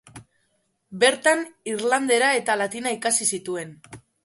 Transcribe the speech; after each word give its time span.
Bertan 1.03 1.43
irlandera 1.73 2.33
eta 2.41 2.57
latina 2.65 2.97
ikasi 2.99 3.31
zituen. 3.37 3.79